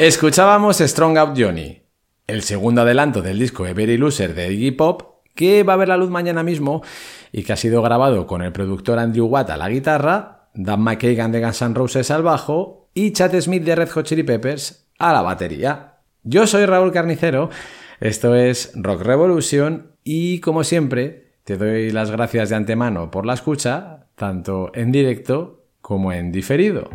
Escuchábamos 0.00 0.78
Strong 0.78 1.18
Out 1.18 1.38
Johnny, 1.38 1.82
el 2.26 2.42
segundo 2.42 2.80
adelanto 2.80 3.20
del 3.20 3.38
disco 3.38 3.66
Every 3.66 3.98
Loser 3.98 4.34
de 4.34 4.50
Iggy 4.50 4.70
Pop, 4.70 5.26
que 5.34 5.62
va 5.62 5.74
a 5.74 5.76
ver 5.76 5.88
la 5.88 5.98
luz 5.98 6.08
mañana 6.08 6.42
mismo 6.42 6.82
y 7.32 7.42
que 7.42 7.52
ha 7.52 7.56
sido 7.56 7.82
grabado 7.82 8.26
con 8.26 8.40
el 8.40 8.50
productor 8.50 8.98
Andrew 8.98 9.26
Watt 9.26 9.50
a 9.50 9.58
la 9.58 9.68
guitarra, 9.68 10.48
Dan 10.54 10.80
McKagan 10.80 11.32
de 11.32 11.42
Guns 11.42 11.60
N' 11.60 11.74
Roses 11.74 12.10
al 12.10 12.22
bajo 12.22 12.88
y 12.94 13.12
Chad 13.12 13.38
Smith 13.42 13.62
de 13.62 13.74
Red 13.74 13.90
Hot 13.90 14.06
Chili 14.06 14.22
Peppers 14.22 14.88
a 14.98 15.12
la 15.12 15.20
batería. 15.20 15.96
Yo 16.22 16.46
soy 16.46 16.64
Raúl 16.64 16.92
Carnicero, 16.92 17.50
esto 18.00 18.34
es 18.34 18.72
Rock 18.76 19.02
Revolution 19.02 19.96
y 20.02 20.40
como 20.40 20.64
siempre 20.64 21.34
te 21.44 21.58
doy 21.58 21.90
las 21.90 22.10
gracias 22.10 22.48
de 22.48 22.56
antemano 22.56 23.10
por 23.10 23.26
la 23.26 23.34
escucha, 23.34 24.06
tanto 24.14 24.72
en 24.72 24.92
directo 24.92 25.66
como 25.82 26.10
en 26.10 26.32
diferido. 26.32 26.88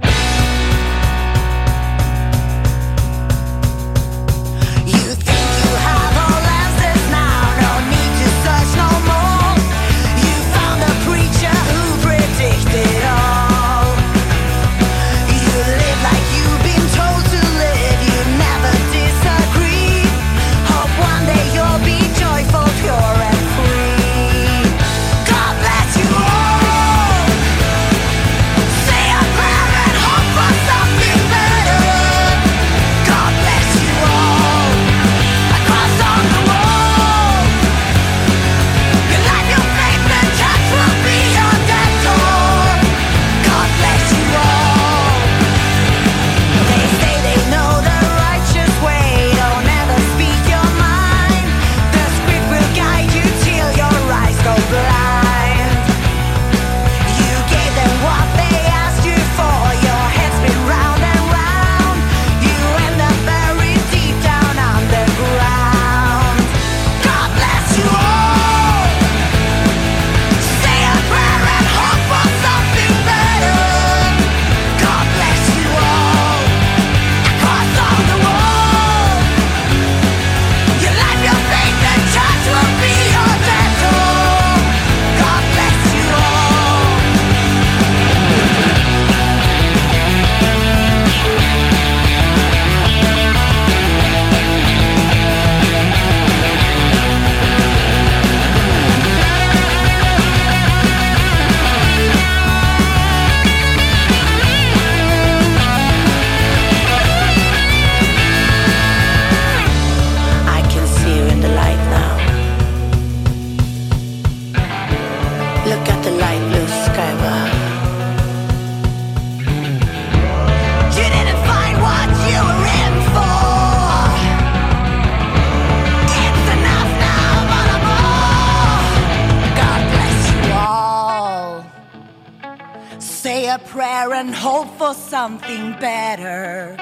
And 133.97 134.35
hope 134.35 134.77
for 134.77 134.93
something 134.93 135.71
better. 135.79 136.75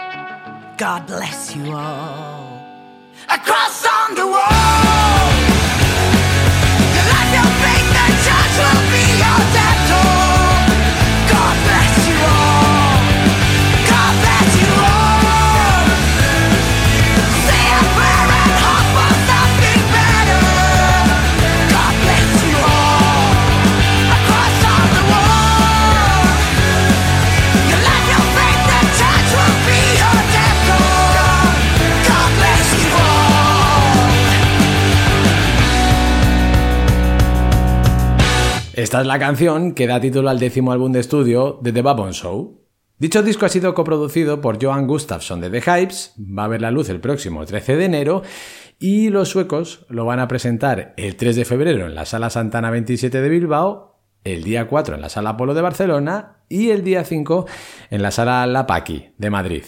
God 0.77 1.06
bless 1.06 1.56
you 1.56 1.71
all. 1.71 2.60
Across 3.30 3.86
on 3.86 4.15
the 4.15 4.27
wall. 4.27 5.02
Esta 38.94 39.01
es 39.01 39.07
la 39.07 39.18
canción 39.18 39.74
que 39.74 39.88
da 39.88 40.00
título 40.00 40.30
al 40.30 40.38
décimo 40.38 40.72
álbum 40.72 40.92
de 40.92 41.00
estudio 41.00 41.57
de 41.63 41.74
The 41.74 41.81
Babon 41.81 42.13
Show. 42.13 42.62
Dicho 43.00 43.24
disco 43.24 43.48
ha 43.48 43.50
sido 43.50 43.74
coproducido 43.74 44.40
por 44.40 44.63
Johan 44.63 44.86
Gustafsson 44.86 45.42
de 45.42 45.50
The 45.50 45.62
Hypes, 45.62 46.13
va 46.19 46.44
a 46.44 46.48
ver 46.48 46.62
la 46.62 46.69
luz 46.69 46.90
el 46.90 47.00
próximo 47.00 47.44
13 47.44 47.75
de 47.75 47.86
enero 47.86 48.22
y 48.78 49.10
los 49.10 49.30
suecos 49.30 49.88
lo 49.90 50.06
van 50.06 50.19
a 50.19 50.28
presentar 50.28 50.94
el 50.95 51.16
3 51.16 51.38
de 51.38 51.44
febrero 51.44 51.88
en 51.88 51.95
la 51.95 52.06
Sala 52.06 52.30
Santana 52.30 52.69
27 52.69 53.19
de 53.19 53.30
Bilbao, 53.30 54.00
el 54.24 54.44
día 54.44 54.68
4 54.68 54.94
en 54.94 55.01
la 55.01 55.10
Sala 55.10 55.38
Polo 55.38 55.56
de 55.56 55.62
Barcelona 55.63 56.44
y 56.48 56.69
el 56.69 56.84
día 56.84 57.04
5 57.04 57.48
en 57.90 58.04
la 58.04 58.12
Sala 58.12 58.45
La 58.45 58.68
Paqui 58.68 59.16
de 59.18 59.30
Madrid. 59.31 59.63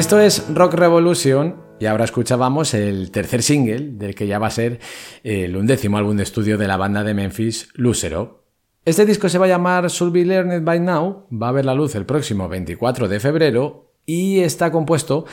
Esto 0.00 0.18
es 0.18 0.46
Rock 0.54 0.72
Revolution 0.72 1.56
y 1.78 1.84
ahora 1.84 2.04
escuchábamos 2.04 2.72
el 2.72 3.10
tercer 3.10 3.42
single 3.42 3.90
del 3.98 4.14
que 4.14 4.26
ya 4.26 4.38
va 4.38 4.46
a 4.46 4.50
ser 4.50 4.80
el 5.24 5.54
undécimo 5.54 5.98
álbum 5.98 6.16
de 6.16 6.22
estudio 6.22 6.56
de 6.56 6.66
la 6.66 6.78
banda 6.78 7.04
de 7.04 7.12
Memphis, 7.12 7.68
Lucero. 7.74 8.46
Este 8.86 9.04
disco 9.04 9.28
se 9.28 9.36
va 9.36 9.44
a 9.44 9.50
llamar 9.50 9.86
Should 9.88 10.14
Be 10.14 10.24
Learned 10.24 10.64
By 10.64 10.80
Now, 10.80 11.26
va 11.30 11.48
a 11.48 11.52
ver 11.52 11.66
la 11.66 11.74
luz 11.74 11.96
el 11.96 12.06
próximo 12.06 12.48
24 12.48 13.08
de 13.08 13.20
febrero 13.20 13.92
y 14.06 14.40
está 14.40 14.72
compuesto 14.72 15.26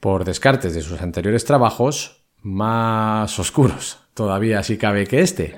por 0.00 0.24
descartes 0.24 0.74
de 0.74 0.80
sus 0.80 1.02
anteriores 1.02 1.44
trabajos 1.44 2.24
más 2.40 3.38
oscuros, 3.38 3.98
todavía 4.14 4.62
si 4.62 4.78
cabe 4.78 5.06
que 5.06 5.20
este. 5.20 5.54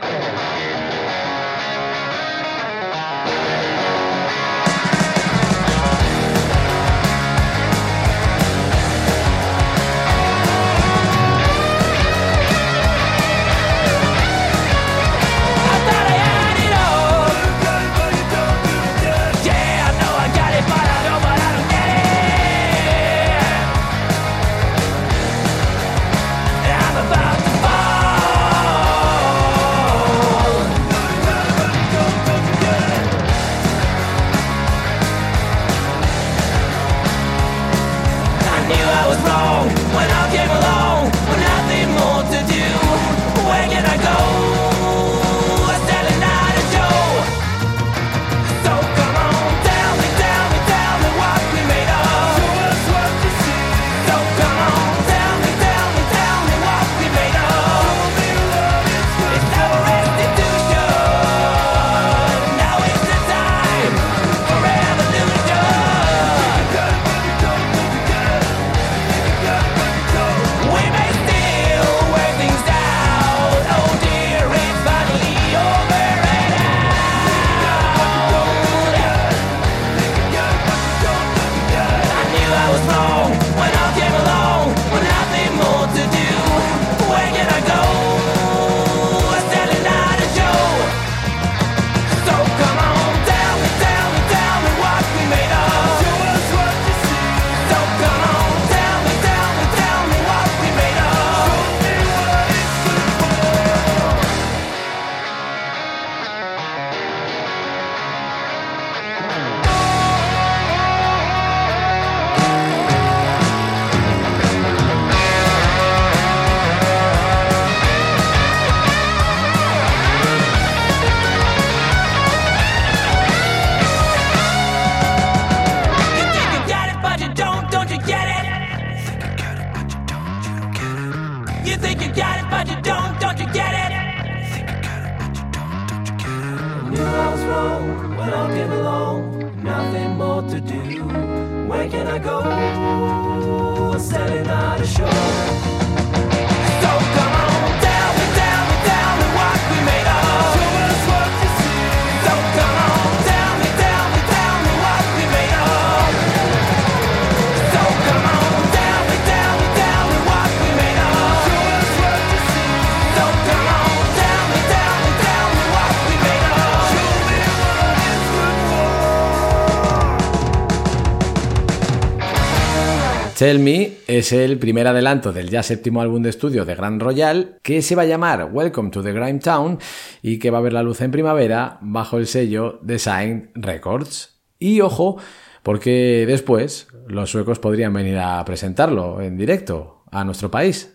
Tell 173.39 173.61
Me 173.61 173.99
es 174.09 174.33
el 174.33 174.59
primer 174.59 174.89
adelanto 174.89 175.33
del 175.33 175.49
ya 175.49 175.63
séptimo 175.63 176.01
álbum 176.01 176.21
de 176.25 176.31
estudio 176.31 176.65
de 176.65 176.75
Grand 176.75 177.01
Royal 177.01 177.61
que 177.63 177.83
se 177.83 177.95
va 177.95 178.03
a 178.03 178.07
llamar 178.07 178.51
Welcome 178.53 178.91
to 178.91 179.01
the 179.01 179.13
Grime 179.13 179.39
Town 179.39 179.79
y 180.23 180.41
que 180.41 180.51
va 180.51 180.59
a 180.59 180.61
ver 180.61 180.73
la 180.73 180.83
luz 180.83 181.03
en 181.03 181.13
primavera 181.13 181.79
bajo 181.81 182.19
el 182.19 182.27
sello 182.27 182.81
Design 182.83 183.53
Records. 183.55 184.41
Y 184.59 184.81
ojo, 184.81 185.19
porque 185.63 186.25
después 186.27 186.89
los 187.07 187.31
suecos 187.31 187.61
podrían 187.61 187.93
venir 187.93 188.19
a 188.19 188.45
presentarlo 188.45 189.21
en 189.21 189.37
directo 189.37 190.03
a 190.11 190.25
nuestro 190.25 190.51
país. 190.51 190.93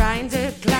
trying 0.00 0.30
to 0.30 0.50
climb. 0.62 0.79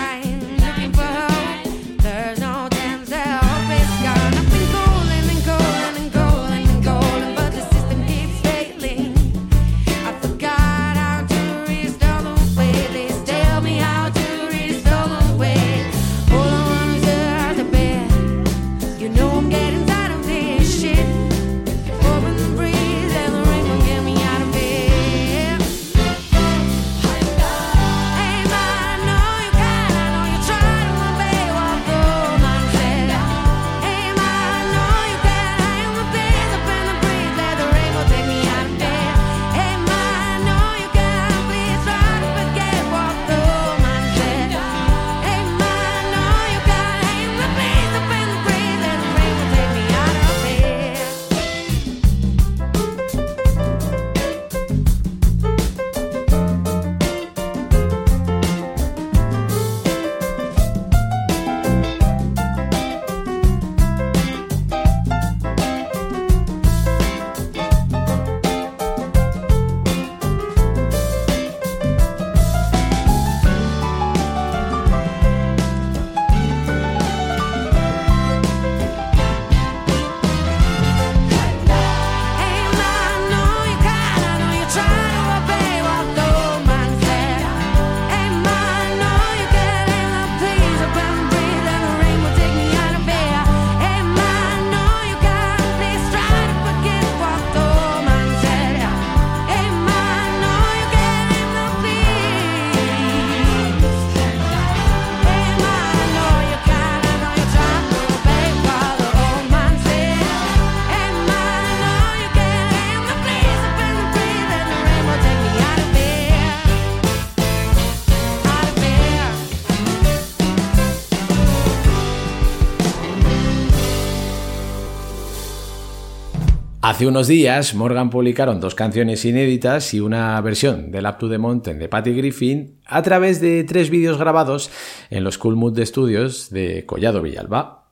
Hace 127.01 127.07
unos 127.07 127.29
días, 127.29 127.75
Morgan 127.75 128.11
publicaron 128.11 128.61
dos 128.61 128.75
canciones 128.75 129.25
inéditas 129.25 129.95
y 129.95 130.01
una 130.01 130.39
versión 130.43 130.91
del 130.91 131.07
Up 131.07 131.17
to 131.17 131.31
the 131.31 131.39
Mountain 131.39 131.79
de 131.79 131.89
Patty 131.89 132.13
Griffin 132.13 132.79
a 132.85 133.01
través 133.01 133.41
de 133.41 133.65
tres 133.65 133.89
vídeos 133.89 134.19
grabados 134.19 134.71
en 135.09 135.25
los 135.25 135.39
Cool 135.39 135.57
Mood 135.57 135.81
Studios 135.83 136.51
de 136.51 136.85
Collado 136.85 137.23
Villalba. 137.23 137.89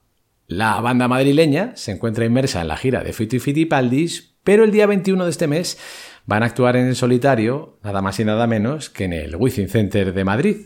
La 0.47 0.79
banda 0.83 1.09
madrileña 1.09 1.73
se 1.75 1.93
encuentra 1.93 2.27
inmersa 2.27 2.61
en 2.61 2.69
la 2.69 2.77
gira 2.77 3.03
de 3.03 3.15
Fito 3.15 3.35
y 3.35 3.39
Fitipaldis, 3.39 4.35
pero 4.45 4.63
el 4.63 4.73
día 4.73 4.87
21 4.87 5.25
de 5.25 5.31
este 5.31 5.47
mes 5.47 5.79
van 6.27 6.43
a 6.43 6.47
actuar 6.47 6.77
en 6.77 6.95
solitario, 6.95 7.79
nada 7.83 8.03
más 8.03 8.21
y 8.21 8.27
nada 8.27 8.47
menos 8.47 8.91
que 8.91 9.05
en 9.05 9.15
el 9.15 9.37
Wizzing 9.37 9.71
Center 9.71 10.13
de 10.13 10.25
Madrid. 10.27 10.57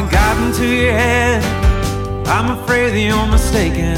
Know 0.00 0.06
how 0.06 0.06
it 0.06 0.12
got 0.12 0.36
into 0.46 0.66
your 0.66 0.92
head. 0.92 1.42
I'm 2.26 2.58
afraid 2.58 2.90
that 2.90 3.00
you're 3.00 3.26
mistaken. 3.26 3.96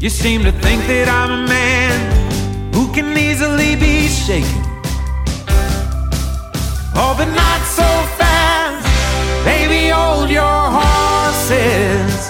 You 0.00 0.10
seem 0.10 0.42
to 0.42 0.52
think 0.52 0.86
that 0.86 1.08
I'm 1.08 1.30
a 1.30 1.48
man 1.48 2.74
who 2.74 2.92
can 2.92 3.16
easily 3.16 3.76
be 3.76 4.08
shaken. 4.08 4.62
Oh, 6.94 7.14
but 7.16 7.30
not 7.34 7.60
so 7.66 7.88
fast. 8.18 8.86
Baby, 9.44 9.88
hold 9.88 10.30
your 10.30 10.60
horses. 10.78 12.28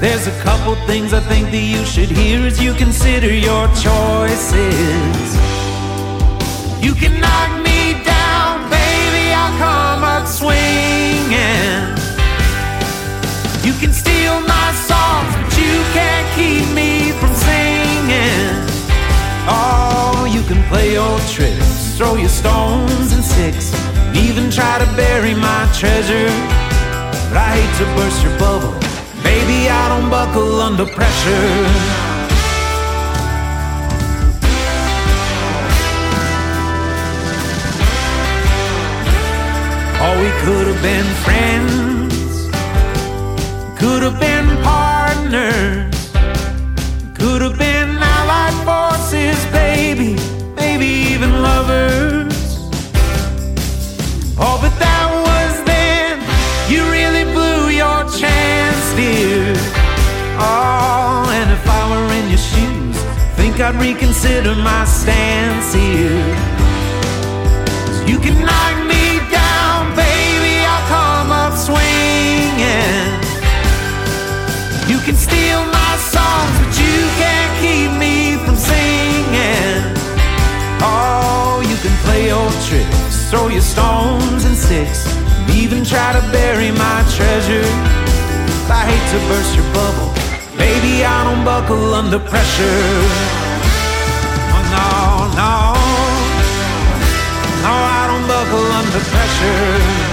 There's 0.00 0.26
a 0.26 0.42
couple 0.42 0.74
things 0.86 1.12
I 1.12 1.20
think 1.20 1.50
that 1.50 1.64
you 1.74 1.84
should 1.84 2.10
hear 2.10 2.40
as 2.46 2.62
you 2.62 2.72
consider 2.74 3.32
your 3.32 3.66
choices. 3.84 5.28
You 6.82 6.94
can 6.94 7.20
stones 22.30 23.12
and 23.12 23.24
sticks, 23.24 23.74
and 23.74 24.16
even 24.16 24.50
try 24.50 24.78
to 24.78 24.86
bury 24.96 25.34
my 25.34 25.62
treasure. 25.80 26.30
But 27.28 27.36
I 27.36 27.48
hate 27.58 27.74
to 27.80 27.86
burst 27.96 28.22
your 28.22 28.36
bubble, 28.38 28.74
baby, 29.22 29.68
I 29.68 29.88
don't 29.90 30.08
buckle 30.10 30.60
under 30.60 30.86
pressure. 30.86 32.10
Oh, 40.02 40.14
we 40.22 40.30
could 40.42 40.66
have 40.70 40.82
been 40.82 41.08
friends, 41.26 42.48
could 43.78 44.02
have 44.02 44.18
been 44.18 44.48
partners, 44.64 45.94
could 47.14 47.42
have 47.42 47.58
been 47.58 47.90
allied 47.98 48.56
forces, 48.64 49.38
baby, 49.52 50.16
maybe 50.56 50.86
even 50.86 51.42
lovers. 51.42 52.19
Dear. 59.00 59.54
Oh, 60.36 61.24
and 61.38 61.48
if 61.56 61.64
I 61.78 61.82
were 61.90 62.08
in 62.18 62.26
your 62.32 62.44
shoes, 62.52 62.96
think 63.38 63.54
I'd 63.60 63.76
reconsider 63.80 64.54
my 64.54 64.84
stance 64.84 65.68
here. 65.72 66.24
You 68.10 68.18
can 68.24 68.36
knock 68.48 68.76
me 68.92 69.04
down, 69.40 69.80
baby. 70.04 70.54
I'll 70.72 70.86
come 70.96 71.30
up 71.44 71.54
swinging. 71.68 73.08
You 74.90 74.98
can 75.06 75.16
steal 75.26 75.62
my 75.80 75.94
songs, 76.14 76.54
but 76.60 76.72
you 76.84 76.98
can't 77.20 77.52
keep 77.64 77.90
me 78.04 78.14
from 78.44 78.56
singing. 78.70 79.80
Oh, 80.82 81.62
you 81.70 81.76
can 81.84 81.94
play 82.04 82.22
your 82.32 82.50
tricks, 82.68 83.30
throw 83.30 83.48
your 83.48 83.66
stones 83.74 84.42
and 84.48 84.56
sticks, 84.56 85.02
and 85.38 85.50
even 85.62 85.84
try 85.84 86.08
to 86.18 86.22
bury 86.32 86.70
my 86.72 86.98
treasure. 87.16 87.99
I 88.70 88.86
hate 88.86 89.06
to 89.12 89.18
burst 89.28 89.56
your 89.56 89.66
bubble, 89.74 90.10
baby. 90.56 91.04
I 91.04 91.24
don't 91.24 91.44
buckle 91.44 91.92
under 91.94 92.20
pressure. 92.20 93.02
Oh, 94.54 94.62
no, 94.74 94.86
no. 95.40 95.54
No, 97.66 97.72
I 97.74 98.02
don't 98.06 98.26
buckle 98.26 98.66
under 98.78 99.02
pressure. 99.10 100.09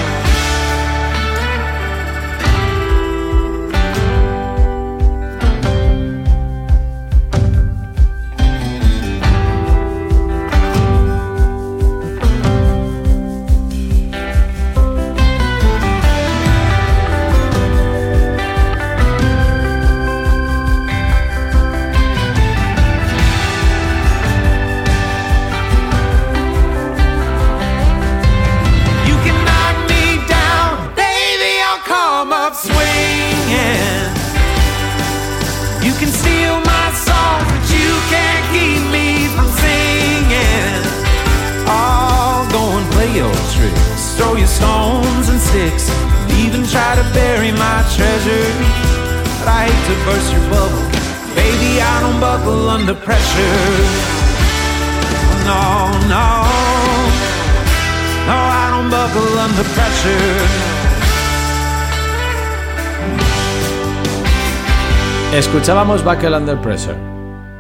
Escuchábamos 65.67 66.05
Buckle 66.05 66.37
Under 66.37 66.61
Pressure, 66.61 66.95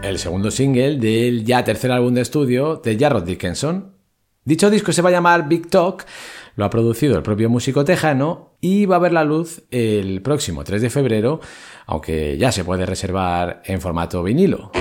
el 0.01 0.17
segundo 0.17 0.49
single 0.49 0.95
del 0.95 1.43
ya 1.43 1.65
tercer 1.65 1.91
álbum 1.91 2.13
de 2.13 2.21
estudio 2.21 2.77
de 2.77 2.97
Jarrod 2.97 3.25
Dickinson. 3.25 3.97
Dicho 4.45 4.69
disco 4.69 4.93
se 4.93 5.01
va 5.01 5.09
a 5.09 5.11
llamar 5.11 5.49
Big 5.49 5.69
Talk, 5.69 6.05
lo 6.55 6.63
ha 6.63 6.69
producido 6.69 7.17
el 7.17 7.21
propio 7.21 7.49
músico 7.49 7.83
tejano 7.83 8.55
y 8.61 8.85
va 8.85 8.95
a 8.95 8.99
ver 8.99 9.11
la 9.11 9.25
luz 9.25 9.63
el 9.71 10.21
próximo 10.21 10.63
3 10.63 10.83
de 10.83 10.89
febrero, 10.89 11.41
aunque 11.85 12.37
ya 12.37 12.53
se 12.53 12.63
puede 12.63 12.85
reservar 12.85 13.61
en 13.65 13.81
formato 13.81 14.23
vinilo. 14.23 14.71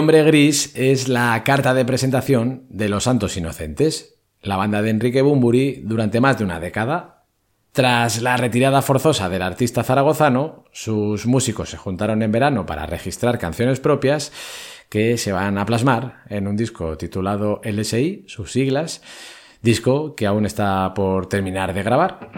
Hombre 0.00 0.22
gris 0.22 0.72
es 0.76 1.08
la 1.08 1.44
carta 1.44 1.74
de 1.74 1.84
presentación 1.84 2.64
de 2.70 2.88
Los 2.88 3.04
Santos 3.04 3.36
Inocentes, 3.36 4.18
la 4.40 4.56
banda 4.56 4.80
de 4.80 4.88
Enrique 4.88 5.20
Bumburi 5.20 5.82
durante 5.84 6.22
más 6.22 6.38
de 6.38 6.44
una 6.44 6.58
década. 6.58 7.26
Tras 7.72 8.22
la 8.22 8.38
retirada 8.38 8.80
forzosa 8.80 9.28
del 9.28 9.42
artista 9.42 9.84
zaragozano, 9.84 10.64
sus 10.72 11.26
músicos 11.26 11.68
se 11.68 11.76
juntaron 11.76 12.22
en 12.22 12.32
verano 12.32 12.64
para 12.64 12.86
registrar 12.86 13.38
canciones 13.38 13.78
propias 13.78 14.32
que 14.88 15.18
se 15.18 15.32
van 15.32 15.58
a 15.58 15.66
plasmar 15.66 16.22
en 16.30 16.48
un 16.48 16.56
disco 16.56 16.96
titulado 16.96 17.60
LSI, 17.62 18.24
sus 18.26 18.52
siglas, 18.52 19.02
disco 19.60 20.14
que 20.14 20.26
aún 20.26 20.46
está 20.46 20.94
por 20.94 21.28
terminar 21.28 21.74
de 21.74 21.82
grabar. 21.82 22.30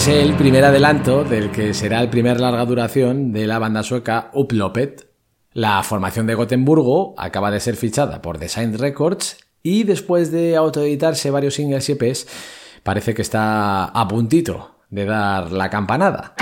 Es 0.00 0.08
el 0.08 0.34
primer 0.34 0.64
adelanto 0.64 1.24
del 1.24 1.50
que 1.50 1.74
será 1.74 2.00
el 2.00 2.08
primer 2.08 2.40
larga 2.40 2.64
duración 2.64 3.32
de 3.32 3.46
la 3.46 3.58
banda 3.58 3.82
sueca 3.82 4.30
Uploppet. 4.32 5.10
La 5.52 5.82
formación 5.82 6.26
de 6.26 6.34
Gotemburgo 6.34 7.14
acaba 7.18 7.50
de 7.50 7.60
ser 7.60 7.76
fichada 7.76 8.22
por 8.22 8.38
Design 8.38 8.78
Records 8.78 9.36
y 9.62 9.82
después 9.82 10.32
de 10.32 10.56
autoeditarse 10.56 11.30
varios 11.30 11.52
singles 11.52 11.86
y 11.90 11.92
EPs, 11.92 12.26
parece 12.82 13.12
que 13.12 13.20
está 13.20 13.84
a 13.84 14.08
puntito 14.08 14.76
de 14.88 15.04
dar 15.04 15.52
la 15.52 15.68
campanada. 15.68 16.34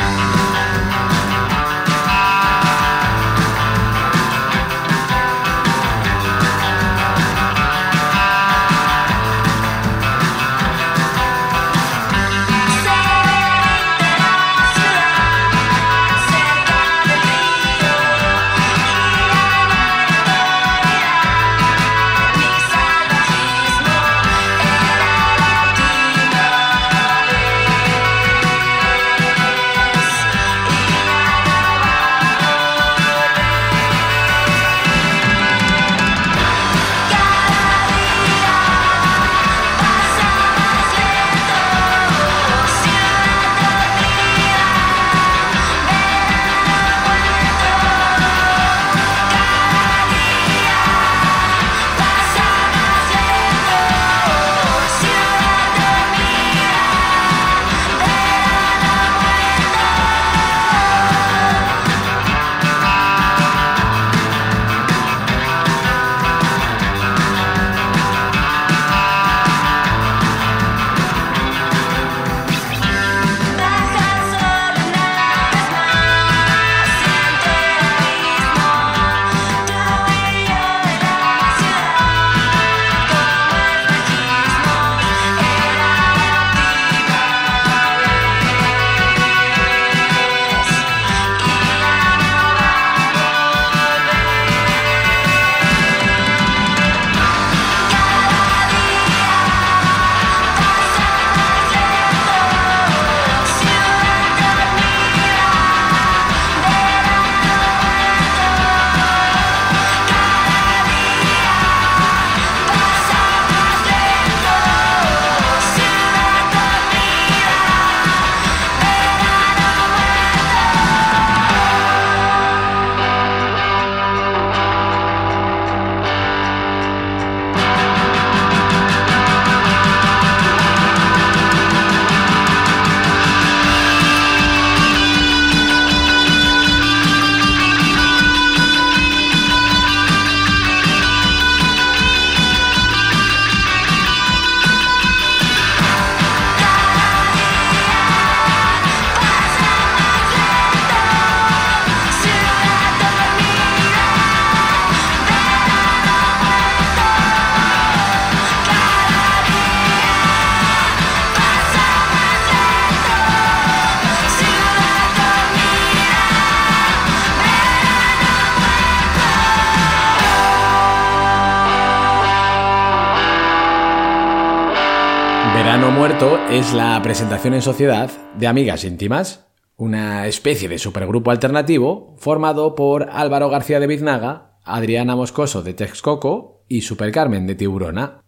Es 176.59 176.75
la 176.75 177.01
presentación 177.05 177.55
en 177.55 177.63
sociedad 177.63 178.11
de 178.37 178.49
Amigas 178.49 178.83
Íntimas, 178.83 179.47
una 179.77 180.27
especie 180.27 180.69
de 180.69 180.81
supergrupo 180.81 181.31
alternativo 181.31 182.17
formado 182.19 182.75
por 182.75 183.11
Álvaro 183.13 183.49
García 183.49 183.79
de 183.79 183.87
Biznaga, 183.87 184.59
Adriana 184.65 185.15
Moscoso 185.15 185.63
de 185.63 185.75
Texcoco 185.75 186.65
y 186.67 186.81
Super 186.81 187.13
Carmen 187.13 187.47
de 187.47 187.55
Tiburona. 187.55 188.25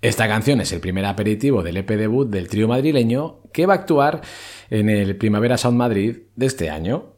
Esta 0.00 0.26
canción 0.28 0.62
es 0.62 0.72
el 0.72 0.80
primer 0.80 1.04
aperitivo 1.04 1.62
del 1.62 1.76
EP 1.76 1.90
debut 1.90 2.30
del 2.30 2.48
trío 2.48 2.68
madrileño 2.68 3.42
que 3.52 3.66
va 3.66 3.74
a 3.74 3.76
actuar 3.76 4.22
en 4.70 4.88
el 4.88 5.18
Primavera 5.18 5.58
Sound 5.58 5.76
Madrid 5.76 6.16
de 6.36 6.46
este 6.46 6.70
año. 6.70 7.17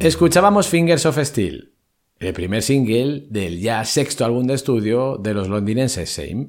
Escuchábamos 0.00 0.66
Fingers 0.66 1.04
of 1.04 1.18
Steel, 1.18 1.74
el 2.20 2.32
primer 2.32 2.62
single 2.62 3.26
del 3.28 3.60
ya 3.60 3.84
sexto 3.84 4.24
álbum 4.24 4.46
de 4.46 4.54
estudio 4.54 5.18
de 5.18 5.34
los 5.34 5.50
londinenses 5.50 6.08
Same. 6.08 6.48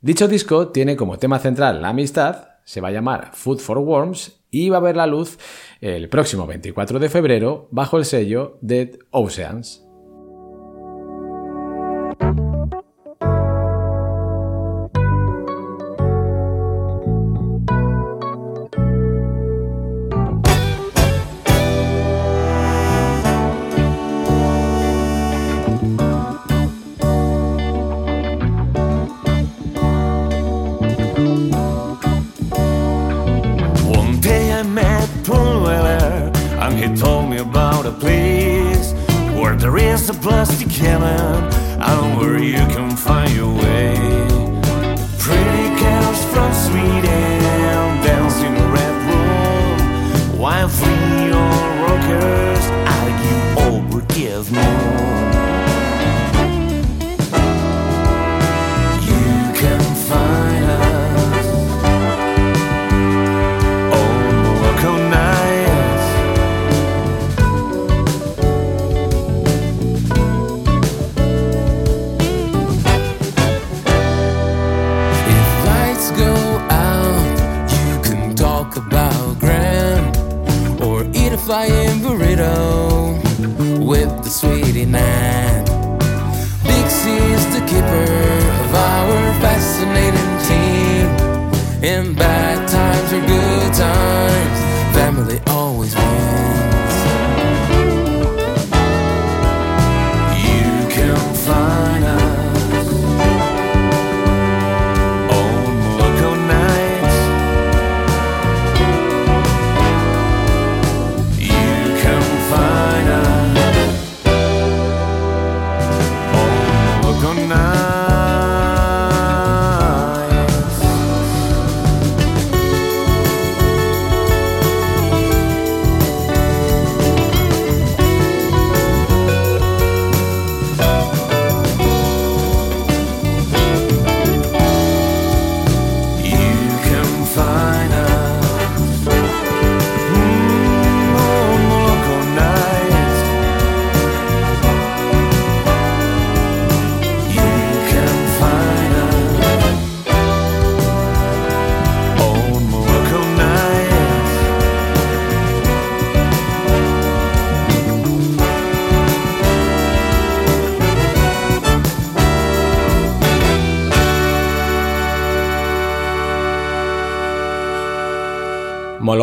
Dicho 0.00 0.26
disco 0.26 0.68
tiene 0.68 0.96
como 0.96 1.18
tema 1.18 1.38
central 1.38 1.82
la 1.82 1.90
amistad, 1.90 2.48
se 2.64 2.80
va 2.80 2.88
a 2.88 2.92
llamar 2.92 3.32
Food 3.34 3.58
for 3.58 3.76
Worms 3.76 4.40
y 4.50 4.70
va 4.70 4.78
a 4.78 4.80
ver 4.80 4.96
la 4.96 5.06
luz 5.06 5.38
el 5.82 6.08
próximo 6.08 6.46
24 6.46 6.98
de 6.98 7.10
febrero 7.10 7.68
bajo 7.72 7.98
el 7.98 8.06
sello 8.06 8.56
Dead 8.62 8.88
Oceans. 9.10 9.86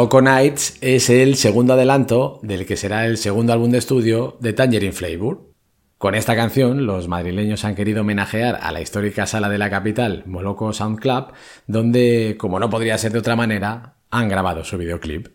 Choco 0.05 0.21
Nights 0.21 0.77
es 0.81 1.09
el 1.09 1.35
segundo 1.35 1.73
adelanto 1.73 2.39
del 2.43 2.67
que 2.67 2.77
será 2.77 3.07
el 3.07 3.17
segundo 3.17 3.53
álbum 3.53 3.71
de 3.71 3.79
estudio 3.79 4.37
de 4.39 4.53
Tangerine 4.53 4.93
Flavor. 4.93 5.49
Con 5.97 6.13
esta 6.13 6.35
canción, 6.35 6.85
los 6.85 7.07
madrileños 7.07 7.65
han 7.65 7.73
querido 7.73 8.01
homenajear 8.01 8.59
a 8.61 8.71
la 8.71 8.81
histórica 8.81 9.25
sala 9.25 9.49
de 9.49 9.57
la 9.57 9.71
capital, 9.71 10.21
Moloco 10.27 10.71
Sound 10.73 10.99
Club, 10.99 11.33
donde, 11.65 12.35
como 12.37 12.59
no 12.59 12.69
podría 12.69 12.99
ser 12.99 13.13
de 13.13 13.17
otra 13.17 13.35
manera, 13.35 13.95
han 14.11 14.29
grabado 14.29 14.63
su 14.63 14.77
videoclip. 14.77 15.25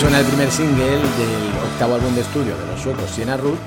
suena 0.00 0.20
el 0.20 0.26
primer 0.26 0.50
single 0.50 0.96
del 0.96 1.72
octavo 1.72 1.96
álbum 1.96 2.14
de 2.14 2.22
estudio 2.22 2.56
de 2.56 2.66
los 2.68 2.80
suecos 2.80 3.10
Siena 3.10 3.36
Root, 3.36 3.58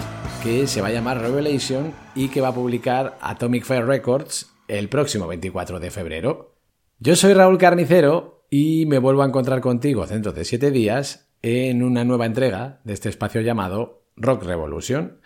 que 0.42 0.66
se 0.66 0.82
va 0.82 0.88
a 0.88 0.92
llamar 0.92 1.22
Revelation 1.22 1.94
y 2.16 2.30
que 2.30 2.42
va 2.42 2.48
a 2.48 2.56
publicar 2.56 3.20
Atomic 3.22 3.64
Fire 3.64 3.86
Records 3.86 4.52
el 4.68 4.90
próximo 4.90 5.28
24 5.28 5.80
de 5.80 5.92
febrero. 5.92 6.56
Yo 6.98 7.16
soy 7.16 7.36
Raúl 7.36 7.60
Carnicero 7.60 8.48
y 8.50 8.88
me 8.88 8.98
vuelvo 8.98 9.22
a 9.22 9.28
encontrar 9.28 9.62
contigo 9.62 10.08
dentro 10.08 10.32
de 10.32 10.44
7 10.44 10.72
días 10.72 11.30
en 11.44 11.84
una 11.84 12.04
nueva 12.04 12.26
entrega 12.26 12.82
de 12.84 12.94
este 12.94 13.10
espacio 13.10 13.42
llamado 13.42 14.08
Rock 14.16 14.42
Revolution. 14.42 15.20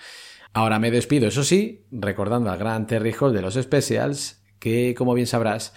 Ahora 0.51 0.78
me 0.78 0.91
despido, 0.91 1.30
eso 1.30 1.45
sí, 1.45 1.88
recordando 1.89 2.51
al 2.51 2.60
gran 2.60 2.86
Terry 2.86 3.16
Hall 3.18 3.34
de 3.34 3.41
los 3.41 3.53
Specials, 3.53 4.43
que 4.60 4.93
como 4.93 5.14
bien 5.14 5.28
sabrás, 5.28 5.74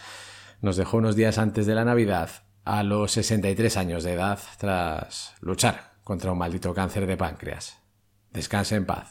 nos 0.61 0.76
dejó 0.76 0.97
unos 0.97 1.14
días 1.14 1.39
antes 1.39 1.66
de 1.66 1.76
la 1.76 1.85
Navidad 1.85 2.49
a 2.71 2.85
los 2.85 3.11
63 3.11 3.77
años 3.79 4.05
de 4.05 4.12
edad 4.12 4.39
tras 4.57 5.35
luchar 5.41 5.95
contra 6.05 6.31
un 6.31 6.39
maldito 6.39 6.73
cáncer 6.73 7.05
de 7.05 7.16
páncreas. 7.16 7.79
Descanse 8.31 8.77
en 8.77 8.87
paz. 8.87 9.11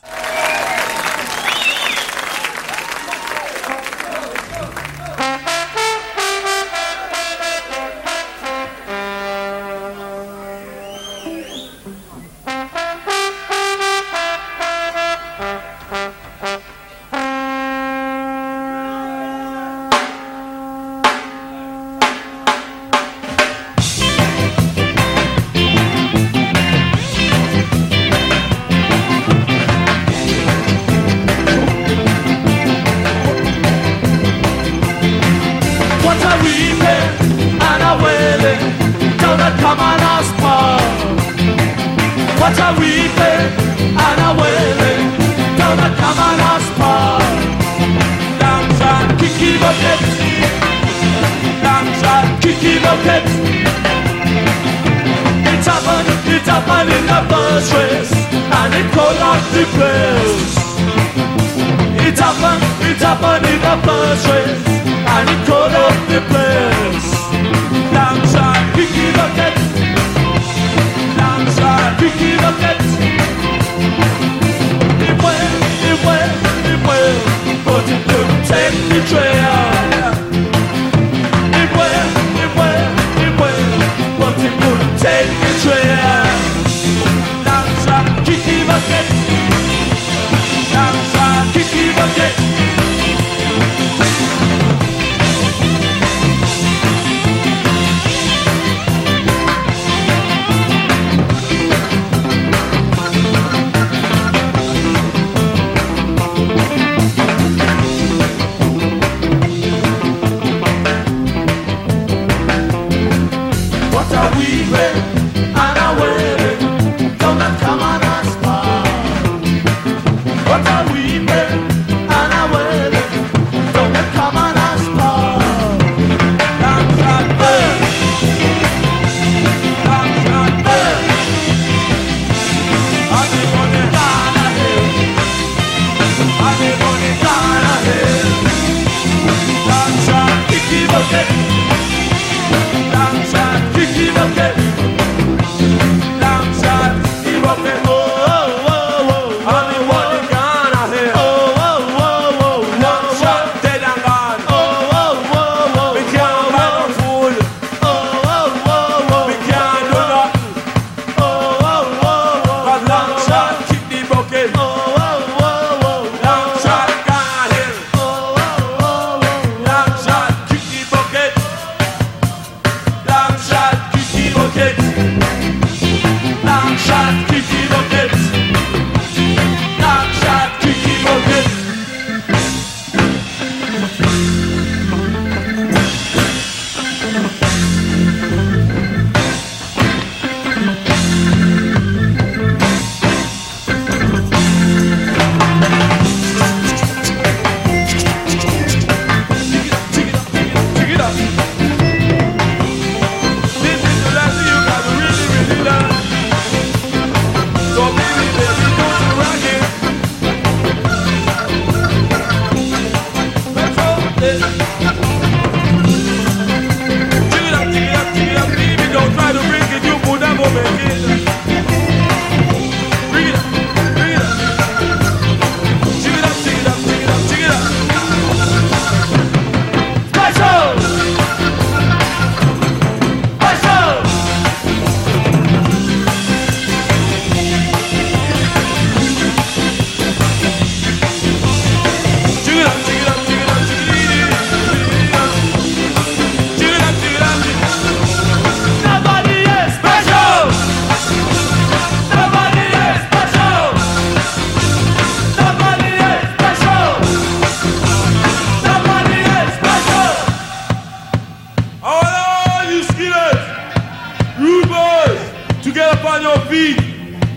Rubers, 264.40 265.20
to 265.64 265.72
get 265.74 266.00
up 266.00 266.06
on 266.06 266.22
your 266.22 266.40
feet. 266.48 266.80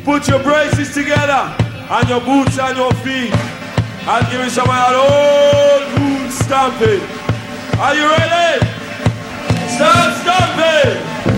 Put 0.05 0.29
your 0.29 0.41
braces 0.43 0.95
together 0.95 1.55
and 1.91 2.09
your 2.09 2.21
boots 2.21 2.59
on 2.61 2.77
your 2.77 2.93
feet. 3.03 3.35
And 4.07 4.31
give 4.31 4.41
me 4.41 4.49
some 4.49 4.69
of 4.69 4.75
that 4.75 4.95
old 4.95 5.99
boot 5.99 6.31
stamping. 6.31 7.03
Are 7.81 7.95
you 7.95 8.07
ready? 8.07 8.65
Start 9.69 10.17
stamping! 10.23 11.32